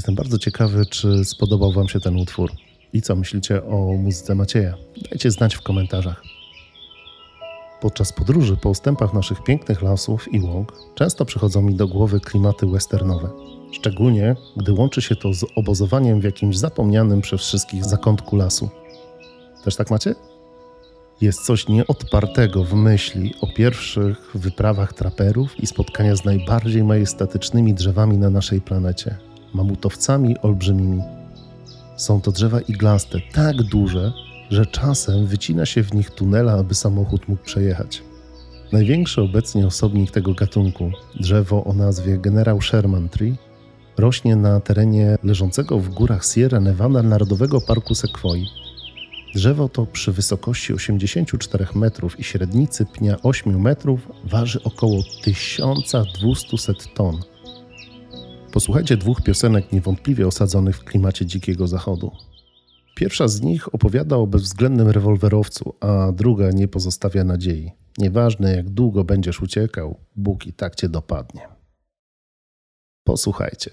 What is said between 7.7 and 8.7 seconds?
Podczas podróży po